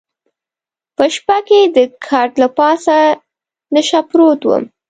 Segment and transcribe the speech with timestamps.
[0.95, 2.97] په شپه کې د کټ له پاسه
[3.73, 4.63] نشه پروت وم.